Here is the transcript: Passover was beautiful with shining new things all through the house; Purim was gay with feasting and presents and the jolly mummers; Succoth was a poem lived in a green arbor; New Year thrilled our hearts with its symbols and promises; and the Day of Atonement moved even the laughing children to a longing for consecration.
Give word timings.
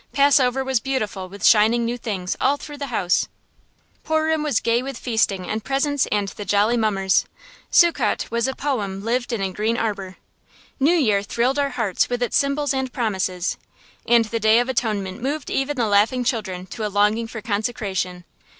Passover 0.13 0.63
was 0.63 0.79
beautiful 0.79 1.29
with 1.29 1.45
shining 1.45 1.85
new 1.85 1.95
things 1.95 2.35
all 2.41 2.57
through 2.57 2.79
the 2.79 2.87
house; 2.87 3.27
Purim 4.03 4.41
was 4.41 4.59
gay 4.59 4.81
with 4.81 4.97
feasting 4.97 5.47
and 5.47 5.63
presents 5.63 6.07
and 6.11 6.27
the 6.29 6.43
jolly 6.43 6.75
mummers; 6.75 7.25
Succoth 7.69 8.31
was 8.31 8.47
a 8.47 8.55
poem 8.55 9.03
lived 9.05 9.31
in 9.31 9.41
a 9.41 9.51
green 9.53 9.77
arbor; 9.77 10.17
New 10.79 10.95
Year 10.95 11.21
thrilled 11.21 11.59
our 11.59 11.69
hearts 11.69 12.09
with 12.09 12.23
its 12.23 12.35
symbols 12.35 12.73
and 12.73 12.91
promises; 12.91 13.57
and 14.07 14.25
the 14.25 14.39
Day 14.39 14.57
of 14.57 14.69
Atonement 14.69 15.21
moved 15.21 15.51
even 15.51 15.77
the 15.77 15.85
laughing 15.85 16.23
children 16.23 16.65
to 16.65 16.83
a 16.83 16.89
longing 16.89 17.27
for 17.27 17.43
consecration. 17.43 18.23